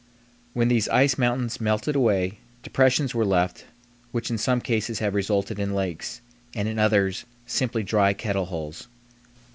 [0.53, 3.65] When these ice mountains melted away depressions were left
[4.11, 6.21] which in some cases have resulted in lakes,
[6.55, 8.87] and in others simply dry kettle holes.